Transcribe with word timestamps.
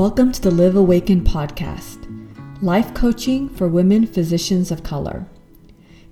Welcome 0.00 0.32
to 0.32 0.40
the 0.40 0.50
Live 0.50 0.76
Awakened 0.76 1.26
podcast, 1.26 2.06
life 2.62 2.94
coaching 2.94 3.50
for 3.50 3.68
women 3.68 4.06
physicians 4.06 4.70
of 4.70 4.82
color. 4.82 5.26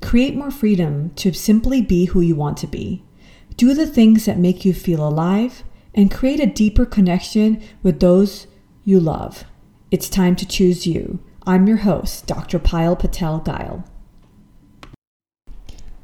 Create 0.03 0.37
more 0.37 0.51
freedom 0.51 1.09
to 1.15 1.33
simply 1.33 1.81
be 1.81 2.05
who 2.05 2.21
you 2.21 2.37
want 2.37 2.59
to 2.59 2.67
be. 2.67 3.03
Do 3.57 3.73
the 3.73 3.87
things 3.87 4.27
that 4.27 4.39
make 4.39 4.63
you 4.63 4.75
feel 4.75 5.09
alive 5.09 5.65
and 5.95 6.11
create 6.11 6.39
a 6.39 6.45
deeper 6.45 6.85
connection 6.85 7.63
with 7.83 8.01
those 8.01 8.47
you 8.85 9.01
love. 9.01 9.45
It's 9.91 10.11
time 10.11 10.37
to 10.37 10.47
choose 10.47 10.87
you. 10.87 11.21
I'm 11.47 11.67
your 11.67 11.79
host, 11.79 12.27
Dr. 12.27 12.59
Payal 12.59 12.99
Patel 12.99 13.39
Guile. 13.39 13.85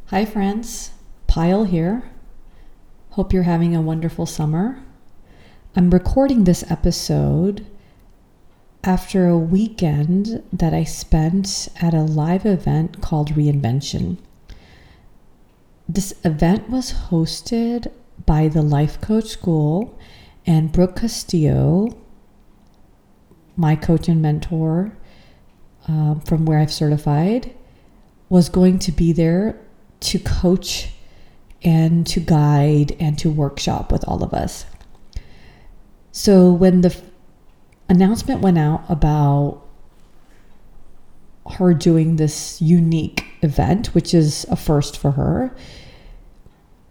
Hi, 0.06 0.24
friends. 0.24 0.92
Payal 1.28 1.68
here. 1.68 2.10
Hope 3.10 3.34
you're 3.34 3.42
having 3.42 3.76
a 3.76 3.82
wonderful 3.82 4.24
summer. 4.24 4.82
I'm 5.76 5.90
recording 5.90 6.44
this 6.44 6.64
episode 6.70 7.66
after 8.84 9.26
a 9.26 9.38
weekend 9.38 10.42
that 10.52 10.74
I 10.74 10.84
spent 10.84 11.68
at 11.80 11.94
a 11.94 12.02
live 12.02 12.44
event 12.44 13.00
called 13.00 13.30
Reinvention. 13.30 14.18
This 15.88 16.14
event 16.22 16.68
was 16.68 16.92
hosted 16.92 17.90
by 18.26 18.48
the 18.48 18.60
Life 18.60 19.00
Coach 19.00 19.28
School 19.28 19.98
and 20.46 20.70
Brooke 20.70 20.96
Castillo, 20.96 21.96
my 23.56 23.74
coach 23.74 24.06
and 24.06 24.20
mentor 24.20 24.94
uh, 25.88 26.16
from 26.20 26.44
where 26.44 26.58
I've 26.58 26.72
certified, 26.72 27.54
was 28.28 28.50
going 28.50 28.78
to 28.80 28.92
be 28.92 29.12
there 29.12 29.58
to 30.00 30.18
coach 30.18 30.90
and 31.62 32.06
to 32.08 32.20
guide 32.20 32.94
and 33.00 33.18
to 33.18 33.30
workshop 33.30 33.90
with 33.90 34.06
all 34.06 34.22
of 34.22 34.34
us. 34.34 34.66
So 36.12 36.52
when 36.52 36.82
the 36.82 36.94
announcement 37.88 38.40
went 38.40 38.58
out 38.58 38.84
about 38.88 39.62
her 41.58 41.74
doing 41.74 42.16
this 42.16 42.60
unique 42.60 43.26
event, 43.42 43.88
which 43.88 44.14
is 44.14 44.46
a 44.50 44.56
first 44.56 44.96
for 44.96 45.12
her, 45.12 45.54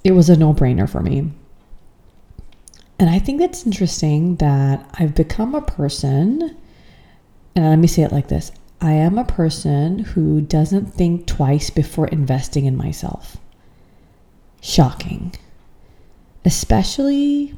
it 0.04 0.12
was 0.12 0.30
a 0.30 0.38
no 0.38 0.54
brainer 0.54 0.90
for 0.90 1.02
me. 1.02 1.32
And 3.00 3.10
I 3.10 3.20
think 3.20 3.42
it's 3.42 3.66
interesting 3.66 4.36
that 4.38 4.88
I've 4.94 5.16
become 5.16 5.56
a 5.56 5.62
person, 5.62 6.56
and 7.56 7.66
let 7.66 7.80
me 7.80 7.88
say 7.88 8.04
it 8.04 8.12
like 8.12 8.28
this 8.28 8.52
I 8.80 8.94
am 8.94 9.18
a 9.18 9.26
person 9.26 10.00
who 10.00 10.42
doesn't 10.42 10.94
think 10.94 11.26
twice 11.26 11.70
before 11.70 12.08
investing 12.10 12.66
in 12.66 12.78
myself. 12.78 13.38
Shocking. 14.62 15.34
Especially 16.46 17.56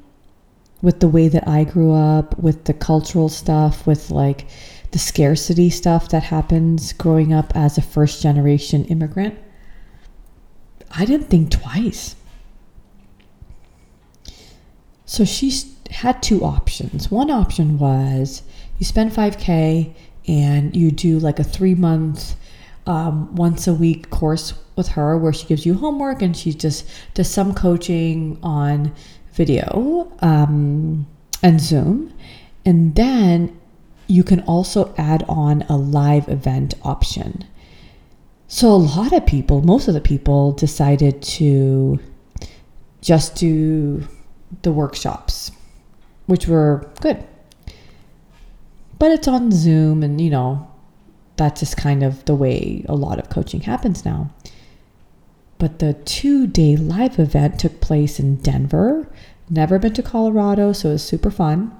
with 0.81 0.99
the 0.99 1.07
way 1.07 1.27
that 1.27 1.47
I 1.47 1.63
grew 1.63 1.93
up, 1.93 2.37
with 2.37 2.65
the 2.65 2.73
cultural 2.73 3.29
stuff, 3.29 3.87
with 3.87 4.11
like 4.11 4.47
the 4.91 4.99
scarcity 4.99 5.69
stuff 5.69 6.09
that 6.09 6.23
happens 6.23 6.93
growing 6.93 7.33
up 7.33 7.55
as 7.55 7.77
a 7.77 7.81
first 7.81 8.21
generation 8.21 8.85
immigrant, 8.85 9.37
I 10.91 11.05
didn't 11.05 11.27
think 11.27 11.51
twice. 11.51 12.15
So 15.05 15.25
she 15.25 15.51
had 15.91 16.21
two 16.21 16.43
options. 16.43 17.11
One 17.11 17.29
option 17.29 17.77
was 17.77 18.43
you 18.79 18.85
spend 18.85 19.11
5K 19.11 19.93
and 20.27 20.75
you 20.75 20.91
do 20.91 21.19
like 21.19 21.39
a 21.39 21.43
three 21.43 21.75
month, 21.75 22.35
um, 22.87 23.35
once 23.35 23.67
a 23.67 23.73
week 23.73 24.09
course 24.09 24.53
with 24.75 24.89
her 24.89 25.17
where 25.17 25.33
she 25.33 25.47
gives 25.47 25.65
you 25.65 25.73
homework 25.75 26.21
and 26.21 26.35
she 26.35 26.53
just 26.53 26.87
does 27.13 27.29
some 27.29 27.53
coaching 27.53 28.37
on 28.43 28.93
video 29.35 30.11
um, 30.19 31.05
and 31.43 31.61
Zoom. 31.61 32.13
And 32.65 32.95
then 32.95 33.59
you 34.07 34.23
can 34.23 34.41
also 34.41 34.93
add 34.97 35.23
on 35.27 35.63
a 35.63 35.77
live 35.77 36.27
event 36.29 36.73
option. 36.83 37.45
So 38.47 38.69
a 38.69 38.77
lot 38.77 39.13
of 39.13 39.25
people, 39.25 39.61
most 39.61 39.87
of 39.87 39.93
the 39.93 40.01
people 40.01 40.51
decided 40.51 41.21
to 41.23 41.99
just 43.01 43.35
do 43.35 44.07
the 44.61 44.71
workshops, 44.71 45.51
which 46.27 46.47
were 46.47 46.89
good. 47.01 47.23
But 48.97 49.11
it's 49.11 49.27
on 49.27 49.51
Zoom, 49.51 50.03
and 50.03 50.21
you 50.21 50.29
know, 50.29 50.71
that's 51.35 51.59
just 51.59 51.77
kind 51.77 52.03
of 52.03 52.23
the 52.25 52.35
way 52.35 52.85
a 52.87 52.95
lot 52.95 53.19
of 53.19 53.29
coaching 53.29 53.61
happens 53.61 54.05
now. 54.05 54.33
But 55.57 55.79
the 55.79 55.93
two 55.93 56.47
day 56.47 56.75
live 56.75 57.19
event 57.19 57.59
took 57.59 57.81
place 57.81 58.19
in 58.19 58.37
Denver. 58.37 59.07
Never 59.49 59.77
been 59.77 59.93
to 59.93 60.03
Colorado, 60.03 60.73
so 60.73 60.89
it 60.89 60.93
was 60.93 61.03
super 61.03 61.29
fun. 61.29 61.79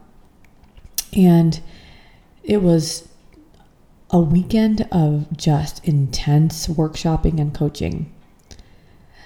And 1.16 1.60
it 2.44 2.62
was 2.62 3.08
a 4.12 4.20
weekend 4.20 4.88
of 4.92 5.36
just 5.36 5.84
intense 5.86 6.68
workshopping 6.68 7.40
and 7.40 7.54
coaching. 7.54 8.12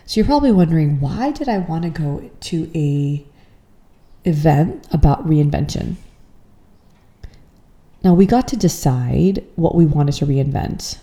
So 0.06 0.20
you're 0.20 0.26
probably 0.26 0.52
wondering 0.52 1.00
why 1.00 1.32
did 1.32 1.50
I 1.50 1.60
want 1.60 1.84
to 1.84 1.90
go 1.90 2.32
to 2.40 2.72
a 2.74 3.26
event 4.26 4.88
about 4.92 5.28
reinvention? 5.28 5.96
Now 8.04 8.14
we 8.14 8.26
got 8.26 8.48
to 8.48 8.58
decide 8.58 9.46
what 9.56 9.76
we 9.76 9.86
wanted 9.86 10.16
to 10.16 10.26
reinvent. 10.26 10.98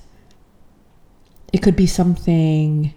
It 1.53 1.59
could 1.63 1.77
be 1.77 1.87
something 1.87 2.95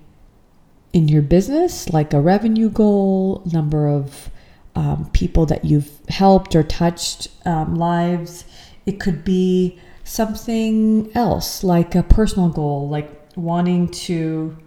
in 0.94 1.08
your 1.08 1.22
business, 1.22 1.90
like 1.90 2.14
a 2.14 2.22
revenue 2.22 2.70
goal, 2.70 3.44
number 3.52 3.88
of 3.88 4.30
um, 4.76 5.10
people 5.14 5.46
that 5.46 5.66
you've 5.66 5.92
helped 6.10 6.56
or 6.56 6.64
touched 6.64 7.28
um, 7.46 7.76
lives. 7.76 8.46
It 8.86 9.00
could 9.00 9.24
be 9.24 9.80
something 10.04 11.12
else, 11.16 11.64
like 11.64 11.96
a 11.96 12.04
personal 12.04 12.50
goal, 12.50 12.90
like 12.90 13.10
wanting 13.36 13.88
to 13.90 14.58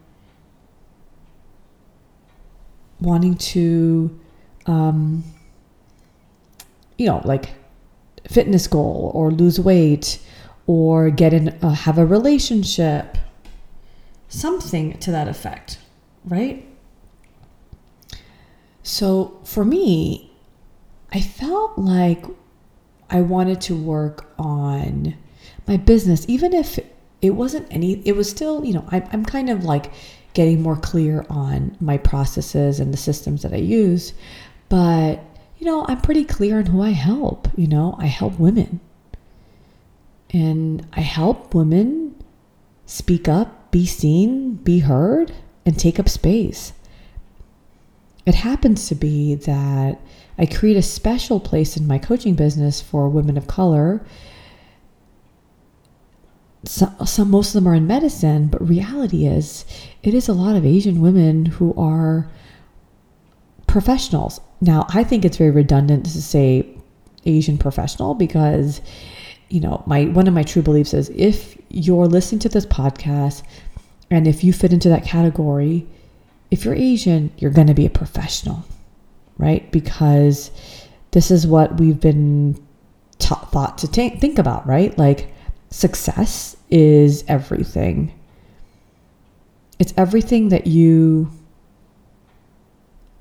wanting 3.01 3.35
to 3.35 4.19
um, 4.67 5.25
you 6.97 7.07
know 7.07 7.21
like 7.25 7.51
fitness 8.29 8.67
goal 8.67 9.11
or 9.15 9.31
lose 9.31 9.59
weight 9.59 10.21
or 10.67 11.11
get 11.11 11.33
in 11.33 11.49
uh, 11.63 11.71
have 11.71 11.99
a 11.99 12.07
relationship 12.07 13.19
something 14.29 14.97
to 14.99 15.11
that 15.11 15.27
effect 15.27 15.79
right 16.25 16.67
so 18.83 19.41
for 19.45 19.65
me 19.65 20.33
i 21.13 21.21
felt 21.21 21.77
like 21.79 22.25
i 23.11 23.21
wanted 23.21 23.61
to 23.61 23.77
work 23.77 24.33
on 24.39 25.15
my 25.67 25.77
business 25.77 26.25
even 26.29 26.53
if 26.53 26.79
it 27.21 27.31
wasn't 27.31 27.67
any 27.71 28.07
it 28.07 28.17
was 28.17 28.29
still 28.29 28.65
you 28.65 28.75
know 28.75 28.85
I, 28.91 29.07
i'm 29.13 29.25
kind 29.25 29.51
of 29.51 29.65
like 29.65 29.93
getting 30.35 30.63
more 30.63 30.77
clear 30.77 31.27
on 31.29 31.77
my 31.81 31.99
processes 31.99 32.81
and 32.81 32.93
the 32.93 32.99
systems 32.99 33.43
that 33.43 33.53
i 33.53 33.57
use 33.57 34.15
but 34.69 35.23
you 35.63 35.67
know, 35.67 35.87
I'm 35.87 36.01
pretty 36.01 36.25
clear 36.25 36.59
on 36.59 36.67
who 36.67 36.83
I 36.83 36.91
help. 36.91 37.47
You 37.57 37.69
know, 37.69 37.95
I 37.97 38.07
help 38.07 38.37
women. 38.37 38.81
And 40.31 40.85
I 40.93 41.03
help 41.03 41.55
women 41.55 42.17
speak 42.85 43.29
up, 43.29 43.71
be 43.71 43.87
seen, 43.87 44.55
be 44.55 44.81
heard, 44.81 45.33
and 45.65 45.79
take 45.79 45.99
up 45.99 46.09
space. 46.09 46.73
It 48.25 48.35
happens 48.35 48.89
to 48.89 48.95
be 48.95 49.35
that 49.35 50.01
I 50.39 50.47
create 50.47 50.77
a 50.77 50.83
special 50.83 51.41
place 51.41 51.77
in 51.77 51.87
my 51.87 51.99
coaching 51.99 52.35
business 52.35 52.81
for 52.81 53.09
women 53.09 53.37
of 53.37 53.47
color. 53.47 54.05
Some, 56.65 56.95
some 57.05 57.31
most 57.31 57.49
of 57.49 57.55
them 57.55 57.67
are 57.67 57.75
in 57.75 57.87
medicine, 57.87 58.47
but 58.47 58.67
reality 58.67 59.27
is 59.27 59.65
it 60.03 60.15
is 60.15 60.29
a 60.29 60.33
lot 60.33 60.55
of 60.55 60.65
Asian 60.65 61.01
women 61.01 61.47
who 61.47 61.75
are 61.75 62.31
professionals. 63.67 64.41
Now, 64.61 64.87
I 64.91 65.03
think 65.03 65.25
it's 65.25 65.37
very 65.37 65.51
redundant 65.51 66.05
to 66.07 66.23
say 66.23 66.69
Asian 67.25 67.59
professional 67.59 68.15
because 68.15 68.81
you 69.53 69.61
know, 69.61 69.83
my 69.87 70.07
one 70.07 70.27
of 70.27 70.33
my 70.33 70.43
true 70.43 70.63
beliefs 70.63 70.95
is 70.95 71.11
if 71.15 71.59
you're 71.69 72.07
listening 72.07 72.39
to 72.39 72.49
this 72.49 72.65
podcast 72.65 73.43
and 74.13 74.29
if 74.29 74.45
you 74.45 74.53
fit 74.53 74.75
into 74.75 74.91
that 74.91 75.07
category, 75.07 75.87
if 76.51 76.67
you're 76.67 76.75
Asian, 76.75 77.33
you're 77.39 77.51
going 77.51 77.69
to 77.69 77.75
be 77.75 77.87
a 77.87 77.91
professional, 77.91 78.63
right? 79.39 79.73
Because 79.73 80.51
this 81.13 81.31
is 81.31 81.47
what 81.47 81.81
we've 81.81 81.99
been 81.99 82.63
ta- 83.19 83.47
thought 83.47 83.79
to 83.79 83.91
t- 83.91 84.11
think 84.11 84.39
about, 84.39 84.67
right? 84.67 84.97
Like 84.99 85.33
success 85.71 86.59
is 86.69 87.25
everything. 87.27 88.13
It's 89.79 89.95
everything 89.97 90.51
that 90.51 90.67
you 90.67 91.31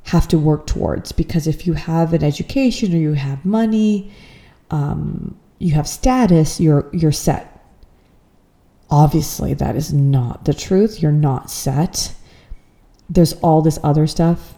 have 0.03 0.27
to 0.27 0.37
work 0.37 0.67
towards 0.67 1.13
because 1.13 1.47
if 1.47 1.65
you 1.65 1.71
have 1.71 2.11
an 2.11 2.21
education 2.21 2.93
or 2.93 2.97
you 2.97 3.13
have 3.13 3.45
money, 3.45 4.11
um, 4.71 5.37
you 5.57 5.73
have 5.73 5.87
status, 5.87 6.59
you're 6.59 6.89
you're 6.91 7.13
set. 7.13 7.50
Obviously, 8.91 9.53
that 9.55 9.75
is 9.75 9.91
not 9.93 10.45
the 10.45 10.53
truth. 10.53 11.01
You're 11.01 11.11
not 11.11 11.49
set. 11.49 12.13
There's 13.09 13.33
all 13.33 13.61
this 13.61 13.79
other 13.83 14.05
stuff 14.05 14.53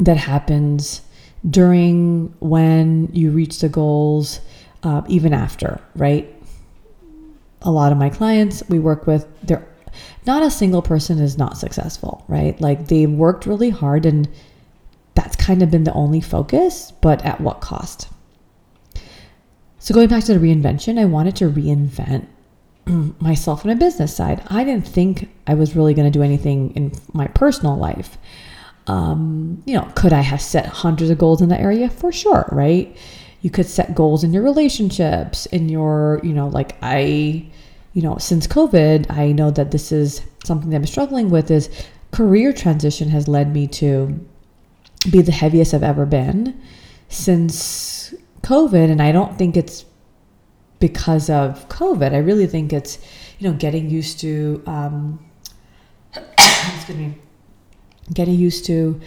that 0.00 0.16
happens 0.16 1.00
during 1.48 2.34
when 2.40 3.08
you 3.12 3.30
reach 3.30 3.60
the 3.60 3.68
goals. 3.68 4.40
uh, 4.82 5.02
even 5.08 5.32
after, 5.32 5.80
right? 5.94 6.28
A 7.62 7.70
lot 7.70 7.92
of 7.92 7.98
my 7.98 8.10
clients 8.10 8.62
we 8.68 8.78
work 8.78 9.06
with, 9.06 9.26
they're 9.42 9.66
not 10.26 10.42
a 10.42 10.50
single 10.50 10.82
person 10.82 11.18
is 11.18 11.38
not 11.38 11.56
successful, 11.56 12.24
right? 12.28 12.60
Like 12.60 12.88
they've 12.88 13.10
worked 13.10 13.46
really 13.46 13.70
hard 13.70 14.06
and 14.06 14.28
that's 15.14 15.36
kind 15.36 15.62
of 15.62 15.70
been 15.70 15.84
the 15.84 15.92
only 15.92 16.20
focus, 16.20 16.92
but 17.00 17.24
at 17.24 17.40
what 17.40 17.60
cost? 17.60 18.08
So 19.78 19.94
going 19.94 20.08
back 20.08 20.24
to 20.24 20.34
the 20.36 20.44
reinvention, 20.44 20.98
I 20.98 21.04
wanted 21.04 21.36
to 21.36 21.50
reinvent 21.50 22.26
myself 23.20 23.64
in 23.64 23.70
a 23.70 23.76
business 23.76 24.14
side. 24.14 24.42
I 24.48 24.64
didn't 24.64 24.86
think 24.86 25.30
I 25.46 25.54
was 25.54 25.76
really 25.76 25.94
going 25.94 26.10
to 26.10 26.16
do 26.16 26.22
anything 26.22 26.74
in 26.74 26.92
my 27.12 27.26
personal 27.28 27.76
life. 27.76 28.18
Um, 28.86 29.62
you 29.64 29.74
know, 29.74 29.90
could 29.94 30.12
I 30.12 30.22
have 30.22 30.40
set 30.40 30.66
hundreds 30.66 31.10
of 31.10 31.18
goals 31.18 31.40
in 31.40 31.48
that 31.50 31.60
area? 31.60 31.88
For 31.88 32.10
sure, 32.10 32.48
right? 32.50 32.96
You 33.40 33.50
could 33.50 33.66
set 33.66 33.94
goals 33.94 34.24
in 34.24 34.32
your 34.32 34.42
relationships, 34.42 35.46
in 35.46 35.68
your, 35.68 36.20
you 36.22 36.32
know, 36.32 36.48
like 36.48 36.76
I, 36.82 37.46
you 37.92 38.02
know, 38.02 38.16
since 38.18 38.46
COVID, 38.46 39.10
I 39.10 39.32
know 39.32 39.50
that 39.50 39.70
this 39.70 39.92
is 39.92 40.22
something 40.44 40.70
that 40.70 40.76
I'm 40.76 40.86
struggling 40.86 41.30
with 41.30 41.50
is 41.50 41.68
career 42.10 42.52
transition 42.52 43.08
has 43.08 43.28
led 43.28 43.52
me 43.52 43.66
to 43.66 44.18
be 45.10 45.22
the 45.22 45.32
heaviest 45.32 45.74
I've 45.74 45.82
ever 45.82 46.06
been 46.06 46.60
since 47.08 48.14
COVID. 48.42 48.90
And 48.90 49.02
I 49.02 49.12
don't 49.12 49.36
think 49.36 49.56
it's 49.56 49.84
because 50.82 51.30
of 51.30 51.68
COVID. 51.68 52.12
I 52.12 52.18
really 52.18 52.48
think 52.48 52.72
it's, 52.72 52.98
you 53.38 53.48
know, 53.48 53.56
getting 53.56 53.88
used 53.88 54.18
to, 54.18 54.60
um, 54.66 55.24
excuse 56.16 56.98
me, 56.98 57.18
getting 58.12 58.34
used 58.34 58.66
to 58.66 59.00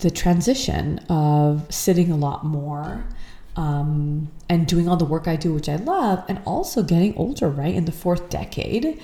the 0.00 0.10
transition 0.10 0.98
of 1.08 1.72
sitting 1.72 2.10
a 2.10 2.16
lot 2.16 2.44
more 2.44 3.06
um, 3.54 4.28
and 4.48 4.66
doing 4.66 4.88
all 4.88 4.96
the 4.96 5.04
work 5.04 5.28
I 5.28 5.36
do, 5.36 5.54
which 5.54 5.68
I 5.68 5.76
love, 5.76 6.24
and 6.28 6.42
also 6.44 6.82
getting 6.82 7.16
older, 7.16 7.48
right? 7.48 7.76
In 7.76 7.84
the 7.84 7.92
fourth 7.92 8.28
decade, 8.28 9.00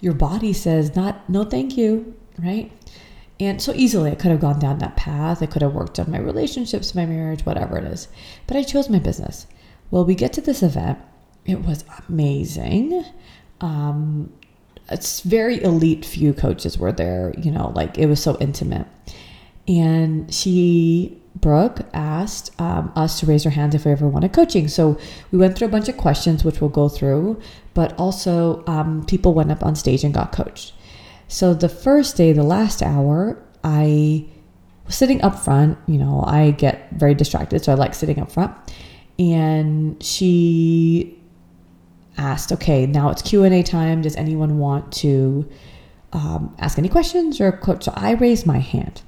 your 0.00 0.14
body 0.14 0.52
says, 0.52 0.94
not, 0.94 1.28
no, 1.28 1.42
thank 1.42 1.76
you, 1.76 2.14
right? 2.38 2.70
And 3.40 3.60
so 3.60 3.72
easily 3.74 4.12
I 4.12 4.14
could 4.14 4.30
have 4.30 4.40
gone 4.40 4.60
down 4.60 4.78
that 4.78 4.96
path. 4.96 5.42
I 5.42 5.46
could 5.46 5.62
have 5.62 5.74
worked 5.74 5.98
on 5.98 6.08
my 6.08 6.18
relationships, 6.18 6.94
my 6.94 7.04
marriage, 7.04 7.44
whatever 7.44 7.78
it 7.78 7.84
is. 7.84 8.06
But 8.46 8.56
I 8.56 8.62
chose 8.62 8.88
my 8.88 9.00
business. 9.00 9.48
Well, 9.90 10.04
we 10.04 10.14
get 10.14 10.32
to 10.34 10.40
this 10.40 10.62
event 10.62 11.00
it 11.46 11.64
was 11.64 11.84
amazing. 12.08 13.04
Um, 13.60 14.32
it's 14.90 15.20
very 15.20 15.62
elite 15.62 16.04
few 16.04 16.32
coaches 16.32 16.78
were 16.78 16.92
there, 16.92 17.34
you 17.38 17.50
know, 17.50 17.72
like 17.74 17.98
it 17.98 18.06
was 18.06 18.22
so 18.22 18.36
intimate. 18.40 18.86
And 19.66 20.32
she, 20.32 21.18
Brooke, 21.36 21.80
asked 21.94 22.58
um, 22.60 22.92
us 22.94 23.20
to 23.20 23.26
raise 23.26 23.46
our 23.46 23.52
hands 23.52 23.74
if 23.74 23.86
we 23.86 23.92
ever 23.92 24.06
wanted 24.06 24.32
coaching. 24.32 24.68
So 24.68 24.98
we 25.30 25.38
went 25.38 25.56
through 25.56 25.68
a 25.68 25.70
bunch 25.70 25.88
of 25.88 25.96
questions, 25.96 26.44
which 26.44 26.60
we'll 26.60 26.70
go 26.70 26.88
through, 26.88 27.40
but 27.72 27.98
also 27.98 28.62
um, 28.66 29.06
people 29.06 29.32
went 29.32 29.50
up 29.50 29.64
on 29.64 29.74
stage 29.74 30.04
and 30.04 30.12
got 30.12 30.32
coached. 30.32 30.74
So 31.28 31.54
the 31.54 31.68
first 31.68 32.16
day, 32.16 32.32
the 32.32 32.42
last 32.42 32.82
hour, 32.82 33.42
I 33.62 34.26
was 34.84 34.94
sitting 34.94 35.22
up 35.22 35.38
front. 35.38 35.78
You 35.86 35.98
know, 35.98 36.22
I 36.26 36.50
get 36.50 36.90
very 36.92 37.14
distracted, 37.14 37.64
so 37.64 37.72
I 37.72 37.74
like 37.74 37.94
sitting 37.94 38.18
up 38.18 38.30
front. 38.30 38.54
And 39.18 40.02
she 40.02 41.18
asked, 42.16 42.52
okay, 42.52 42.86
now 42.86 43.10
it's 43.10 43.22
Q&A 43.22 43.62
time. 43.62 44.02
Does 44.02 44.16
anyone 44.16 44.58
want 44.58 44.92
to 44.94 45.48
um, 46.12 46.54
ask 46.58 46.78
any 46.78 46.88
questions 46.88 47.40
or? 47.40 47.58
So 47.80 47.92
I 47.94 48.12
raised 48.12 48.46
my 48.46 48.58
hand. 48.58 49.02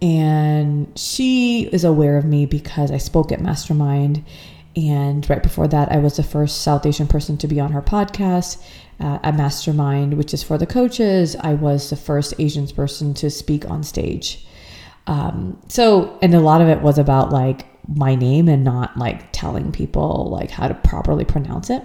And 0.00 0.96
she 0.96 1.68
is 1.72 1.84
aware 1.84 2.16
of 2.18 2.24
me 2.24 2.46
because 2.46 2.90
I 2.90 2.98
spoke 2.98 3.32
at 3.32 3.40
Mastermind. 3.40 4.24
And 4.76 5.28
right 5.28 5.42
before 5.42 5.66
that, 5.68 5.90
I 5.90 5.98
was 5.98 6.16
the 6.16 6.22
first 6.22 6.62
South 6.62 6.86
Asian 6.86 7.08
person 7.08 7.36
to 7.38 7.48
be 7.48 7.58
on 7.58 7.72
her 7.72 7.82
podcast 7.82 8.62
uh, 9.00 9.18
at 9.22 9.34
Mastermind, 9.34 10.16
which 10.16 10.32
is 10.32 10.42
for 10.42 10.56
the 10.56 10.66
coaches. 10.66 11.34
I 11.40 11.54
was 11.54 11.90
the 11.90 11.96
first 11.96 12.34
Asian 12.38 12.68
person 12.68 13.12
to 13.14 13.30
speak 13.30 13.68
on 13.68 13.82
stage. 13.82 14.46
Um, 15.08 15.58
so, 15.68 16.18
and 16.22 16.34
a 16.34 16.40
lot 16.40 16.60
of 16.60 16.68
it 16.68 16.80
was 16.80 16.98
about 16.98 17.30
like 17.32 17.66
my 17.88 18.14
name 18.14 18.48
and 18.48 18.62
not 18.62 18.96
like 18.96 19.32
telling 19.32 19.72
people 19.72 20.28
like 20.30 20.50
how 20.50 20.68
to 20.68 20.74
properly 20.74 21.24
pronounce 21.24 21.70
it. 21.70 21.82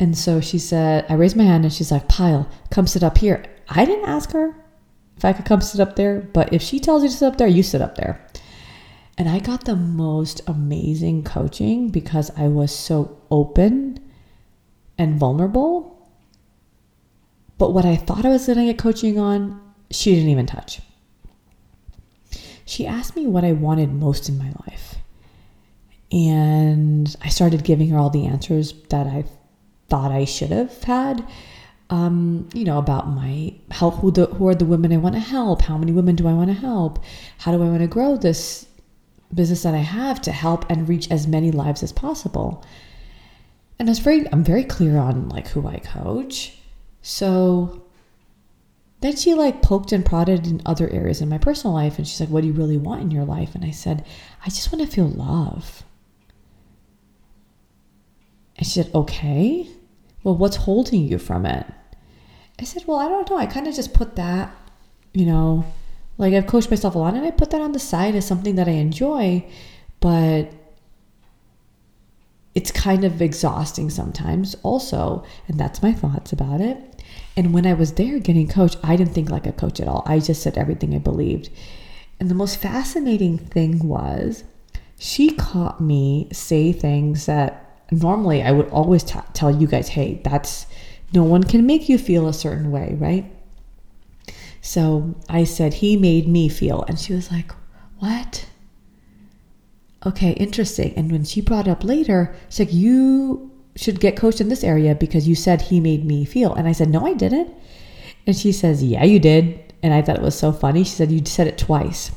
And 0.00 0.16
so 0.16 0.40
she 0.40 0.58
said, 0.58 1.04
I 1.08 1.14
raised 1.14 1.36
my 1.36 1.44
hand 1.44 1.64
and 1.64 1.72
she's 1.72 1.92
like, 1.92 2.08
Payal, 2.08 2.48
come 2.70 2.86
sit 2.86 3.02
up 3.02 3.18
here. 3.18 3.44
I 3.68 3.84
didn't 3.84 4.08
ask 4.08 4.32
her 4.32 4.54
if 5.16 5.24
I 5.24 5.32
could 5.32 5.44
come 5.44 5.60
sit 5.60 5.80
up 5.80 5.96
there, 5.96 6.20
but 6.20 6.52
if 6.52 6.62
she 6.62 6.78
tells 6.80 7.02
you 7.02 7.08
to 7.08 7.14
sit 7.14 7.26
up 7.26 7.38
there, 7.38 7.48
you 7.48 7.62
sit 7.62 7.82
up 7.82 7.96
there. 7.96 8.24
And 9.18 9.28
I 9.28 9.40
got 9.40 9.64
the 9.64 9.74
most 9.74 10.40
amazing 10.46 11.24
coaching 11.24 11.90
because 11.90 12.30
I 12.36 12.46
was 12.46 12.74
so 12.74 13.20
open 13.30 13.98
and 14.96 15.18
vulnerable. 15.18 16.08
But 17.58 17.74
what 17.74 17.84
I 17.84 17.96
thought 17.96 18.24
I 18.24 18.28
was 18.28 18.46
going 18.46 18.58
to 18.58 18.64
get 18.66 18.78
coaching 18.78 19.18
on, 19.18 19.60
she 19.90 20.14
didn't 20.14 20.30
even 20.30 20.46
touch. 20.46 20.80
She 22.64 22.86
asked 22.86 23.16
me 23.16 23.26
what 23.26 23.44
I 23.44 23.52
wanted 23.52 23.92
most 23.92 24.28
in 24.28 24.38
my 24.38 24.52
life. 24.66 24.97
And 26.10 27.14
I 27.22 27.28
started 27.28 27.64
giving 27.64 27.88
her 27.90 27.98
all 27.98 28.10
the 28.10 28.26
answers 28.26 28.72
that 28.90 29.06
I 29.06 29.24
thought 29.88 30.10
I 30.10 30.24
should 30.24 30.50
have 30.50 30.82
had. 30.82 31.26
Um, 31.90 32.48
you 32.52 32.64
know, 32.64 32.78
about 32.78 33.08
my 33.08 33.54
help, 33.70 33.96
who, 33.96 34.10
the, 34.10 34.26
who 34.26 34.46
are 34.48 34.54
the 34.54 34.66
women 34.66 34.92
I 34.92 34.98
want 34.98 35.14
to 35.14 35.20
help? 35.20 35.62
How 35.62 35.78
many 35.78 35.92
women 35.92 36.16
do 36.16 36.28
I 36.28 36.34
want 36.34 36.48
to 36.48 36.54
help? 36.54 36.98
How 37.38 37.52
do 37.52 37.62
I 37.62 37.66
want 37.66 37.80
to 37.80 37.86
grow 37.86 38.16
this 38.16 38.66
business 39.32 39.62
that 39.62 39.74
I 39.74 39.78
have 39.78 40.20
to 40.22 40.32
help 40.32 40.70
and 40.70 40.88
reach 40.88 41.10
as 41.10 41.26
many 41.26 41.50
lives 41.50 41.82
as 41.82 41.92
possible? 41.92 42.62
And 43.78 43.88
I 43.88 43.90
was 43.90 44.00
very, 44.00 44.30
I'm 44.32 44.44
very 44.44 44.64
clear 44.64 44.98
on 44.98 45.28
like 45.30 45.48
who 45.48 45.66
I 45.66 45.78
coach. 45.78 46.58
So 47.00 47.84
then 49.00 49.16
she 49.16 49.34
like 49.34 49.62
poked 49.62 49.92
and 49.92 50.04
prodded 50.04 50.46
in 50.46 50.60
other 50.66 50.90
areas 50.90 51.20
in 51.20 51.28
my 51.28 51.38
personal 51.38 51.74
life. 51.74 51.98
And 51.98 52.06
she's 52.06 52.20
like, 52.20 52.28
What 52.28 52.40
do 52.42 52.48
you 52.48 52.52
really 52.52 52.76
want 52.76 53.02
in 53.02 53.10
your 53.10 53.24
life? 53.24 53.54
And 53.54 53.64
I 53.64 53.70
said, 53.70 54.04
I 54.44 54.50
just 54.50 54.72
want 54.72 54.84
to 54.84 54.94
feel 54.94 55.08
love. 55.08 55.84
And 58.58 58.66
she 58.66 58.82
said, 58.82 58.90
Okay. 58.94 59.68
Well, 60.24 60.36
what's 60.36 60.56
holding 60.56 61.06
you 61.06 61.18
from 61.18 61.46
it? 61.46 61.66
I 62.58 62.64
said, 62.64 62.84
Well, 62.86 62.98
I 62.98 63.08
don't 63.08 63.30
know. 63.30 63.38
I 63.38 63.46
kind 63.46 63.66
of 63.66 63.74
just 63.74 63.94
put 63.94 64.16
that, 64.16 64.54
you 65.14 65.24
know, 65.24 65.64
like 66.18 66.34
I've 66.34 66.48
coached 66.48 66.70
myself 66.70 66.94
a 66.94 66.98
lot 66.98 67.14
and 67.14 67.24
I 67.24 67.30
put 67.30 67.50
that 67.50 67.60
on 67.60 67.72
the 67.72 67.78
side 67.78 68.14
as 68.14 68.26
something 68.26 68.56
that 68.56 68.68
I 68.68 68.72
enjoy, 68.72 69.48
but 70.00 70.52
it's 72.54 72.72
kind 72.72 73.04
of 73.04 73.22
exhausting 73.22 73.88
sometimes 73.88 74.56
also. 74.64 75.24
And 75.46 75.58
that's 75.58 75.82
my 75.82 75.92
thoughts 75.92 76.32
about 76.32 76.60
it. 76.60 77.04
And 77.36 77.54
when 77.54 77.66
I 77.66 77.74
was 77.74 77.92
there 77.92 78.18
getting 78.18 78.48
coached, 78.48 78.78
I 78.82 78.96
didn't 78.96 79.14
think 79.14 79.30
like 79.30 79.46
a 79.46 79.52
coach 79.52 79.78
at 79.78 79.86
all. 79.86 80.02
I 80.06 80.18
just 80.18 80.42
said 80.42 80.58
everything 80.58 80.92
I 80.92 80.98
believed. 80.98 81.50
And 82.18 82.28
the 82.28 82.34
most 82.34 82.56
fascinating 82.56 83.38
thing 83.38 83.86
was 83.86 84.42
she 84.98 85.30
caught 85.30 85.80
me 85.80 86.28
say 86.32 86.72
things 86.72 87.26
that 87.26 87.67
normally 87.90 88.42
I 88.42 88.52
would 88.52 88.68
always 88.68 89.02
t- 89.02 89.18
tell 89.32 89.54
you 89.54 89.66
guys, 89.66 89.88
hey, 89.88 90.20
that's 90.24 90.66
no 91.12 91.22
one 91.22 91.44
can 91.44 91.66
make 91.66 91.88
you 91.88 91.98
feel 91.98 92.28
a 92.28 92.32
certain 92.32 92.70
way, 92.70 92.96
right? 92.98 93.30
So 94.60 95.14
I 95.28 95.44
said, 95.44 95.74
he 95.74 95.96
made 95.96 96.28
me 96.28 96.48
feel. 96.48 96.84
And 96.88 96.98
she 96.98 97.14
was 97.14 97.30
like, 97.30 97.52
what? 97.98 98.46
Okay, 100.04 100.32
interesting. 100.32 100.92
And 100.96 101.10
when 101.10 101.24
she 101.24 101.40
brought 101.40 101.68
up 101.68 101.82
later, 101.82 102.34
she's 102.48 102.60
like, 102.60 102.74
you 102.74 103.50
should 103.76 104.00
get 104.00 104.16
coached 104.16 104.40
in 104.40 104.48
this 104.48 104.64
area 104.64 104.94
because 104.94 105.26
you 105.26 105.34
said 105.34 105.62
he 105.62 105.80
made 105.80 106.04
me 106.04 106.24
feel. 106.24 106.52
And 106.54 106.68
I 106.68 106.72
said, 106.72 106.90
no, 106.90 107.06
I 107.06 107.14
didn't. 107.14 107.54
And 108.26 108.36
she 108.36 108.52
says, 108.52 108.82
yeah, 108.82 109.04
you 109.04 109.18
did. 109.18 109.72
And 109.82 109.94
I 109.94 110.02
thought 110.02 110.16
it 110.16 110.22
was 110.22 110.38
so 110.38 110.52
funny. 110.52 110.84
She 110.84 110.90
said, 110.90 111.10
you 111.10 111.24
said 111.24 111.46
it 111.46 111.56
twice. 111.56 112.10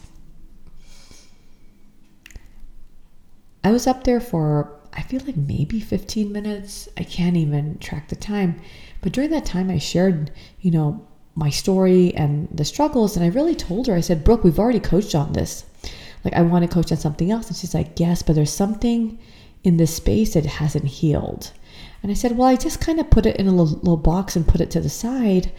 I 3.63 3.71
was 3.71 3.85
up 3.85 4.03
there 4.03 4.19
for 4.19 4.80
I 4.93 5.01
feel 5.01 5.21
like 5.25 5.37
maybe 5.37 5.79
15 5.79 6.31
minutes. 6.31 6.89
I 6.97 7.03
can't 7.03 7.37
even 7.37 7.77
track 7.79 8.09
the 8.09 8.15
time. 8.15 8.61
But 9.01 9.13
during 9.13 9.29
that 9.31 9.45
time, 9.45 9.69
I 9.69 9.77
shared, 9.77 10.31
you 10.59 10.71
know, 10.71 11.07
my 11.35 11.49
story 11.49 12.13
and 12.15 12.47
the 12.51 12.65
struggles. 12.65 13.15
And 13.15 13.25
I 13.25 13.29
really 13.29 13.55
told 13.55 13.87
her, 13.87 13.95
I 13.95 14.01
said, 14.01 14.23
Brooke, 14.23 14.43
we've 14.43 14.59
already 14.59 14.79
coached 14.79 15.15
on 15.15 15.33
this. 15.33 15.65
Like, 16.23 16.33
I 16.33 16.41
want 16.41 16.63
to 16.63 16.73
coach 16.73 16.91
on 16.91 16.97
something 16.97 17.31
else. 17.31 17.47
And 17.47 17.55
she's 17.55 17.73
like, 17.73 17.99
yes, 17.99 18.21
but 18.21 18.35
there's 18.35 18.53
something 18.53 19.17
in 19.63 19.77
this 19.77 19.95
space 19.95 20.33
that 20.33 20.45
hasn't 20.45 20.85
healed. 20.85 21.51
And 22.03 22.11
I 22.11 22.15
said, 22.15 22.37
well, 22.37 22.47
I 22.47 22.55
just 22.55 22.81
kind 22.81 22.99
of 22.99 23.09
put 23.09 23.25
it 23.25 23.37
in 23.37 23.47
a 23.47 23.51
little, 23.51 23.77
little 23.77 23.97
box 23.97 24.35
and 24.35 24.47
put 24.47 24.61
it 24.61 24.71
to 24.71 24.81
the 24.81 24.89
side 24.89 25.51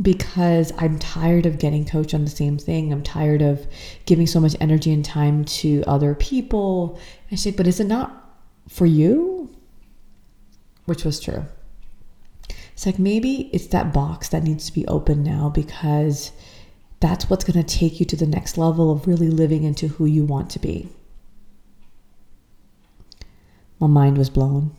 because 0.00 0.72
I'm 0.78 0.98
tired 0.98 1.46
of 1.46 1.58
getting 1.58 1.84
coached 1.84 2.14
on 2.14 2.24
the 2.24 2.30
same 2.30 2.58
thing. 2.58 2.92
I'm 2.92 3.02
tired 3.02 3.42
of 3.42 3.66
giving 4.06 4.26
so 4.26 4.40
much 4.40 4.56
energy 4.60 4.92
and 4.92 5.04
time 5.04 5.44
to 5.46 5.82
other 5.86 6.14
people. 6.14 6.98
I 7.32 7.34
said, 7.34 7.56
but 7.56 7.66
is 7.66 7.80
it 7.80 7.86
not 7.86 8.19
for 8.70 8.86
you, 8.86 9.50
which 10.86 11.04
was 11.04 11.18
true. 11.18 11.44
It's 12.72 12.86
like 12.86 12.98
maybe 12.98 13.50
it's 13.52 13.66
that 13.68 13.92
box 13.92 14.28
that 14.28 14.44
needs 14.44 14.64
to 14.66 14.72
be 14.72 14.86
open 14.86 15.22
now 15.22 15.50
because 15.50 16.30
that's 17.00 17.28
what's 17.28 17.44
going 17.44 17.62
to 17.62 17.78
take 17.78 17.98
you 17.98 18.06
to 18.06 18.16
the 18.16 18.26
next 18.26 18.56
level 18.56 18.90
of 18.92 19.06
really 19.06 19.28
living 19.28 19.64
into 19.64 19.88
who 19.88 20.06
you 20.06 20.24
want 20.24 20.50
to 20.50 20.58
be. 20.60 20.88
My 23.80 23.88
mind 23.88 24.16
was 24.16 24.30
blown. 24.30 24.74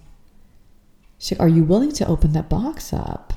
She's 1.20 1.38
like, 1.38 1.42
Are 1.42 1.50
you 1.50 1.64
willing 1.64 1.92
to 1.94 2.08
open 2.08 2.32
that 2.32 2.50
box 2.50 2.94
up? 2.94 3.34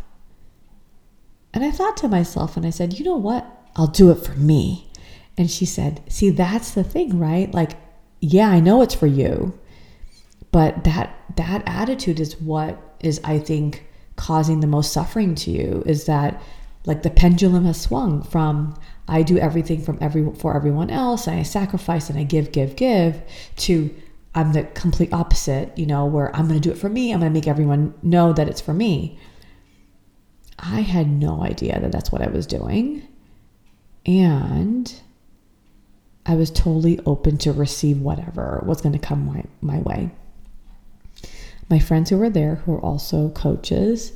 And 1.52 1.64
I 1.64 1.70
thought 1.73 1.96
to 1.99 2.08
myself, 2.08 2.56
and 2.56 2.64
I 2.64 2.70
said, 2.70 2.99
You 2.99 3.04
know 3.04 3.16
what? 3.16 3.44
I'll 3.75 3.88
do 3.88 4.11
it 4.11 4.25
for 4.25 4.34
me. 4.34 4.88
And 5.37 5.50
she 5.50 5.66
said, 5.66 6.00
See, 6.08 6.30
that's 6.30 6.70
the 6.70 6.84
thing, 6.84 7.18
right? 7.18 7.52
Like, 7.52 7.73
yeah, 8.20 8.49
I 8.49 8.61
know 8.61 8.82
it's 8.82 8.94
for 8.94 9.08
you. 9.08 9.58
But 10.54 10.84
that 10.84 11.16
that 11.34 11.64
attitude 11.66 12.20
is 12.20 12.40
what 12.40 12.96
is, 13.00 13.20
I 13.25 13.40
think, 13.40 13.88
causing 14.14 14.61
the 14.61 14.68
most 14.68 14.92
suffering 14.92 15.34
to 15.34 15.50
you 15.50 15.82
is 15.84 16.04
that 16.04 16.40
like 16.87 17.02
the 17.02 17.11
pendulum 17.11 17.64
has 17.64 17.80
swung 17.80 18.23
from 18.23 18.78
I 19.08 19.25
do 19.25 19.37
everything 19.37 19.82
from 19.82 19.99
every 20.00 20.32
for 20.37 20.54
everyone 20.54 20.90
else 20.90 21.26
and 21.26 21.40
I 21.40 21.42
sacrifice 21.42 22.08
and 22.08 22.16
I 22.16 22.23
give, 22.23 22.52
give, 22.52 22.76
give 22.76 23.20
to 23.66 23.92
I'm 24.37 24.52
the 24.52 24.62
complete 24.62 25.12
opposite, 25.12 25.76
you 25.76 25.87
know, 25.87 26.06
where 26.06 26.30
I'm 26.37 26.46
going 26.46 26.61
to 26.61 26.68
do 26.68 26.73
it 26.73 26.78
for 26.78 26.88
me. 26.88 27.12
I'm 27.12 27.18
going 27.18 27.32
to 27.32 27.37
make 27.37 27.49
everyone 27.49 27.92
know 28.04 28.32
that 28.32 28.49
it's 28.49 28.61
for 28.61 28.75
me. 28.75 29.18
I 30.61 30.82
had 30.82 31.11
no 31.11 31.42
idea 31.42 31.80
that 31.80 31.90
that's 31.90 32.12
what 32.12 32.23
I 32.23 32.28
was 32.28 32.46
doing. 32.46 33.02
And 34.06 34.94
I 36.25 36.37
was 36.37 36.52
totally 36.52 37.00
open 37.06 37.38
to 37.38 37.52
receive 37.52 38.00
whatever 38.00 38.62
was 38.64 38.82
going 38.82 38.92
to 38.92 39.00
come 39.00 39.26
my, 39.26 39.42
my 39.61 39.80
way. 39.80 40.12
My 41.71 41.78
friends 41.78 42.11
who 42.11 42.18
were 42.18 42.30
there, 42.30 42.56
who 42.56 42.73
were 42.73 42.80
also 42.80 43.30
coaches, 43.30 44.12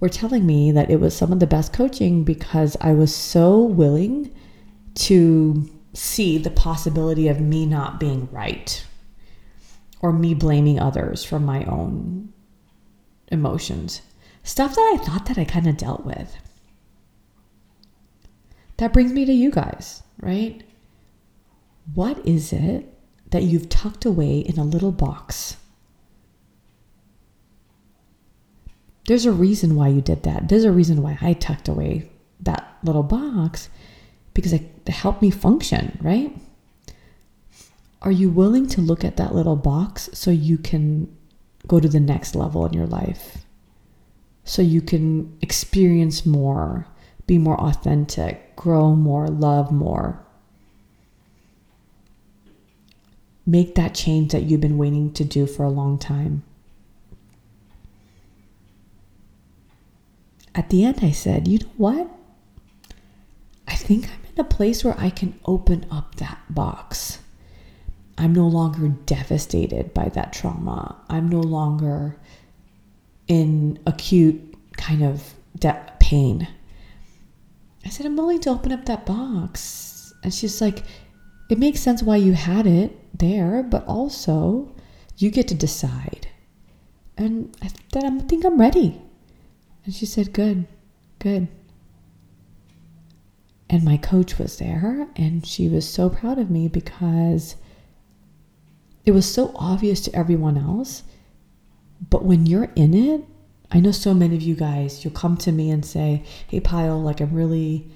were 0.00 0.08
telling 0.08 0.44
me 0.46 0.72
that 0.72 0.90
it 0.90 1.00
was 1.00 1.16
some 1.16 1.32
of 1.32 1.40
the 1.40 1.46
best 1.46 1.72
coaching 1.72 2.24
because 2.24 2.76
I 2.80 2.92
was 2.92 3.14
so 3.14 3.62
willing 3.62 4.34
to 4.94 5.70
see 5.94 6.38
the 6.38 6.50
possibility 6.50 7.28
of 7.28 7.40
me 7.40 7.66
not 7.66 7.98
being 8.00 8.28
right 8.30 8.84
or 10.00 10.12
me 10.12 10.34
blaming 10.34 10.78
others 10.78 11.24
for 11.24 11.38
my 11.38 11.64
own 11.64 12.32
emotions. 13.28 14.02
Stuff 14.42 14.74
that 14.74 14.92
I 14.94 15.04
thought 15.04 15.26
that 15.26 15.38
I 15.38 15.44
kind 15.44 15.66
of 15.66 15.76
dealt 15.76 16.04
with. 16.04 16.36
That 18.76 18.92
brings 18.92 19.12
me 19.12 19.24
to 19.24 19.32
you 19.32 19.50
guys, 19.50 20.02
right? 20.20 20.62
What 21.94 22.24
is 22.26 22.52
it 22.52 22.92
that 23.30 23.44
you've 23.44 23.68
tucked 23.68 24.04
away 24.04 24.40
in 24.40 24.58
a 24.58 24.64
little 24.64 24.92
box? 24.92 25.56
There's 29.06 29.24
a 29.24 29.32
reason 29.32 29.76
why 29.76 29.88
you 29.88 30.00
did 30.00 30.24
that. 30.24 30.48
There's 30.48 30.64
a 30.64 30.72
reason 30.72 31.02
why 31.02 31.18
I 31.20 31.32
tucked 31.32 31.68
away 31.68 32.10
that 32.40 32.76
little 32.82 33.02
box 33.02 33.68
because 34.34 34.52
it 34.52 34.88
helped 34.88 35.22
me 35.22 35.30
function, 35.30 35.98
right? 36.02 36.36
Are 38.02 38.12
you 38.12 38.28
willing 38.30 38.68
to 38.68 38.80
look 38.80 39.04
at 39.04 39.16
that 39.16 39.34
little 39.34 39.56
box 39.56 40.10
so 40.12 40.30
you 40.30 40.58
can 40.58 41.14
go 41.66 41.80
to 41.80 41.88
the 41.88 42.00
next 42.00 42.34
level 42.34 42.66
in 42.66 42.72
your 42.72 42.86
life? 42.86 43.38
So 44.44 44.62
you 44.62 44.80
can 44.80 45.36
experience 45.40 46.26
more, 46.26 46.86
be 47.26 47.38
more 47.38 47.58
authentic, 47.60 48.54
grow 48.54 48.94
more, 48.94 49.28
love 49.28 49.72
more. 49.72 50.20
Make 53.44 53.76
that 53.76 53.94
change 53.94 54.32
that 54.32 54.42
you've 54.42 54.60
been 54.60 54.78
waiting 54.78 55.12
to 55.14 55.24
do 55.24 55.46
for 55.46 55.64
a 55.64 55.70
long 55.70 55.98
time. 55.98 56.42
At 60.56 60.70
the 60.70 60.84
end, 60.84 61.00
I 61.02 61.10
said, 61.10 61.46
you 61.46 61.58
know 61.58 61.70
what? 61.76 62.10
I 63.68 63.74
think 63.74 64.06
I'm 64.06 64.24
in 64.34 64.40
a 64.40 64.48
place 64.48 64.82
where 64.82 64.98
I 64.98 65.10
can 65.10 65.38
open 65.44 65.86
up 65.90 66.14
that 66.14 66.38
box. 66.48 67.18
I'm 68.16 68.32
no 68.32 68.48
longer 68.48 68.88
devastated 68.88 69.92
by 69.92 70.08
that 70.08 70.32
trauma. 70.32 70.96
I'm 71.10 71.28
no 71.28 71.40
longer 71.40 72.16
in 73.28 73.78
acute 73.86 74.54
kind 74.78 75.02
of 75.02 75.34
de- 75.58 75.92
pain. 76.00 76.48
I 77.84 77.90
said, 77.90 78.06
I'm 78.06 78.16
willing 78.16 78.40
to 78.40 78.50
open 78.50 78.72
up 78.72 78.86
that 78.86 79.04
box. 79.04 80.14
And 80.22 80.32
she's 80.32 80.62
like, 80.62 80.84
it 81.50 81.58
makes 81.58 81.80
sense 81.80 82.02
why 82.02 82.16
you 82.16 82.32
had 82.32 82.66
it 82.66 82.96
there, 83.18 83.62
but 83.62 83.86
also 83.86 84.74
you 85.18 85.30
get 85.30 85.48
to 85.48 85.54
decide. 85.54 86.28
And 87.18 87.54
I 87.62 87.68
said, 87.92 88.04
I 88.04 88.18
think 88.20 88.46
I'm 88.46 88.58
ready. 88.58 89.02
And 89.86 89.94
she 89.94 90.04
said, 90.04 90.32
Good, 90.32 90.66
good. 91.20 91.46
And 93.70 93.84
my 93.84 93.96
coach 93.96 94.38
was 94.38 94.58
there, 94.58 95.08
and 95.16 95.46
she 95.46 95.68
was 95.68 95.88
so 95.88 96.10
proud 96.10 96.38
of 96.38 96.50
me 96.50 96.68
because 96.68 97.56
it 99.04 99.12
was 99.12 99.32
so 99.32 99.52
obvious 99.54 100.00
to 100.02 100.14
everyone 100.14 100.58
else. 100.58 101.04
But 102.10 102.24
when 102.24 102.46
you're 102.46 102.70
in 102.76 102.94
it, 102.94 103.24
I 103.70 103.80
know 103.80 103.92
so 103.92 104.12
many 104.12 104.36
of 104.36 104.42
you 104.42 104.54
guys, 104.54 105.04
you'll 105.04 105.14
come 105.14 105.36
to 105.38 105.52
me 105.52 105.70
and 105.70 105.84
say, 105.84 106.24
Hey, 106.48 106.60
Payal, 106.60 107.02
like 107.02 107.20
I'm 107.20 107.32
really, 107.32 107.88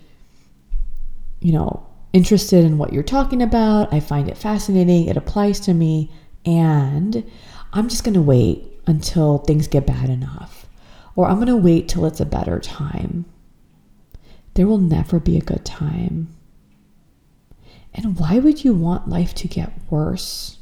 you 1.40 1.52
know, 1.52 1.86
interested 2.12 2.64
in 2.64 2.78
what 2.78 2.92
you're 2.92 3.02
talking 3.02 3.42
about. 3.42 3.92
I 3.92 3.98
find 3.98 4.28
it 4.28 4.36
fascinating. 4.36 5.06
It 5.06 5.16
applies 5.16 5.58
to 5.60 5.74
me. 5.74 6.10
And 6.46 7.28
I'm 7.72 7.88
just 7.88 8.04
going 8.04 8.14
to 8.14 8.22
wait 8.22 8.64
until 8.86 9.38
things 9.38 9.68
get 9.68 9.86
bad 9.86 10.08
enough. 10.08 10.59
Or 11.16 11.26
I'm 11.26 11.36
going 11.36 11.46
to 11.48 11.56
wait 11.56 11.88
till 11.88 12.06
it's 12.06 12.20
a 12.20 12.26
better 12.26 12.58
time. 12.58 13.24
There 14.54 14.66
will 14.66 14.78
never 14.78 15.18
be 15.18 15.36
a 15.36 15.42
good 15.42 15.64
time. 15.64 16.28
And 17.94 18.18
why 18.18 18.38
would 18.38 18.64
you 18.64 18.74
want 18.74 19.08
life 19.08 19.34
to 19.36 19.48
get 19.48 19.72
worse? 19.90 20.58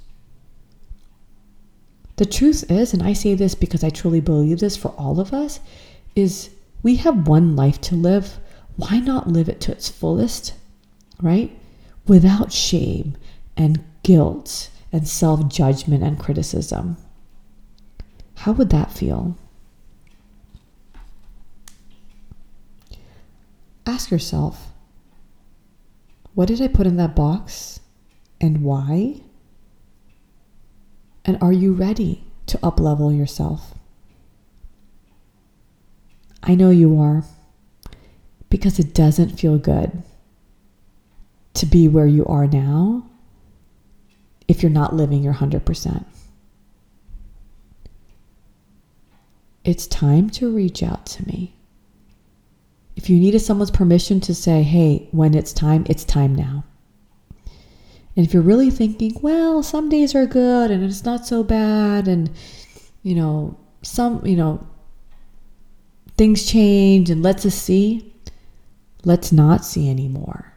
The 2.16 2.26
truth 2.26 2.68
is, 2.70 2.92
and 2.92 3.02
I 3.02 3.12
say 3.12 3.34
this 3.34 3.54
because 3.54 3.84
I 3.84 3.90
truly 3.90 4.20
believe 4.20 4.58
this 4.58 4.76
for 4.76 4.88
all 4.98 5.20
of 5.20 5.32
us, 5.32 5.60
is 6.16 6.50
we 6.82 6.96
have 6.96 7.28
one 7.28 7.54
life 7.54 7.80
to 7.82 7.94
live. 7.94 8.38
Why 8.76 8.98
not 8.98 9.28
live 9.28 9.48
it 9.48 9.60
to 9.62 9.72
its 9.72 9.88
fullest, 9.88 10.54
right? 11.20 11.56
Without 12.06 12.52
shame 12.52 13.16
and 13.56 13.84
guilt 14.02 14.70
and 14.92 15.06
self 15.06 15.48
judgment 15.48 16.02
and 16.02 16.18
criticism. 16.18 16.96
How 18.36 18.52
would 18.52 18.70
that 18.70 18.90
feel? 18.90 19.36
Ask 23.88 24.10
yourself 24.10 24.72
what 26.34 26.46
did 26.48 26.60
I 26.60 26.68
put 26.68 26.86
in 26.86 26.98
that 26.98 27.16
box 27.16 27.80
and 28.38 28.62
why? 28.62 29.22
And 31.24 31.38
are 31.40 31.52
you 31.52 31.72
ready 31.72 32.22
to 32.46 32.58
uplevel 32.58 33.16
yourself? 33.16 33.74
I 36.42 36.54
know 36.54 36.70
you 36.70 37.00
are 37.00 37.24
because 38.50 38.78
it 38.78 38.94
doesn't 38.94 39.40
feel 39.40 39.58
good 39.58 40.02
to 41.54 41.66
be 41.66 41.88
where 41.88 42.06
you 42.06 42.24
are 42.26 42.46
now 42.46 43.08
if 44.46 44.62
you're 44.62 44.70
not 44.70 44.94
living 44.94 45.22
your 45.22 45.34
100%. 45.34 46.04
It's 49.64 49.86
time 49.86 50.28
to 50.30 50.54
reach 50.54 50.82
out 50.82 51.06
to 51.06 51.26
me. 51.26 51.57
If 52.98 53.08
you 53.08 53.16
needed 53.20 53.38
someone's 53.38 53.70
permission 53.70 54.20
to 54.22 54.34
say, 54.34 54.64
hey, 54.64 55.06
when 55.12 55.32
it's 55.32 55.52
time, 55.52 55.86
it's 55.88 56.02
time 56.02 56.34
now. 56.34 56.64
And 58.16 58.26
if 58.26 58.34
you're 58.34 58.42
really 58.42 58.72
thinking, 58.72 59.16
well, 59.22 59.62
some 59.62 59.88
days 59.88 60.16
are 60.16 60.26
good 60.26 60.72
and 60.72 60.82
it's 60.82 61.04
not 61.04 61.24
so 61.24 61.44
bad, 61.44 62.08
and 62.08 62.28
you 63.04 63.14
know, 63.14 63.56
some, 63.82 64.26
you 64.26 64.34
know, 64.34 64.66
things 66.16 66.44
change 66.44 67.08
and 67.08 67.22
let's 67.22 67.46
us 67.46 67.54
see, 67.54 68.12
let's 69.04 69.30
not 69.30 69.64
see 69.64 69.88
anymore. 69.88 70.52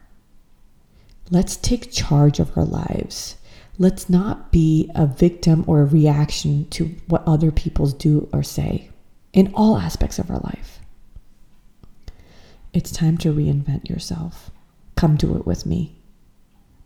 Let's 1.30 1.56
take 1.56 1.92
charge 1.92 2.40
of 2.40 2.58
our 2.58 2.64
lives. 2.64 3.36
Let's 3.78 4.10
not 4.10 4.50
be 4.50 4.90
a 4.96 5.06
victim 5.06 5.62
or 5.68 5.80
a 5.80 5.86
reaction 5.86 6.68
to 6.70 6.86
what 7.06 7.22
other 7.24 7.52
people 7.52 7.86
do 7.86 8.28
or 8.32 8.42
say 8.42 8.90
in 9.32 9.52
all 9.54 9.78
aspects 9.78 10.18
of 10.18 10.28
our 10.28 10.40
life. 10.40 10.80
It's 12.74 12.90
time 12.90 13.18
to 13.18 13.34
reinvent 13.34 13.90
yourself. 13.90 14.50
Come 14.96 15.16
do 15.16 15.36
it 15.36 15.46
with 15.46 15.66
me. 15.66 15.94